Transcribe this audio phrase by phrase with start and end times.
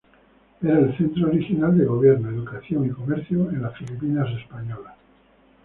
[0.63, 4.95] Era el centro original de gobierno, educación y comercio en las Filipinas españolas.